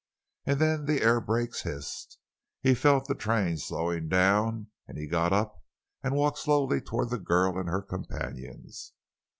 And 0.47 0.59
then 0.59 0.85
the 0.85 1.03
air 1.03 1.21
brakes 1.21 1.61
hissed; 1.61 2.17
he 2.59 2.73
felt 2.73 3.07
the 3.07 3.13
train 3.13 3.59
slowing 3.59 4.09
down, 4.09 4.71
and 4.87 4.97
he 4.97 5.05
got 5.05 5.31
up 5.31 5.61
and 6.01 6.15
walked 6.15 6.39
slowly 6.39 6.81
toward 6.81 7.11
the 7.11 7.19
girl 7.19 7.55
and 7.59 7.69
her 7.69 7.83
companions. 7.83 8.93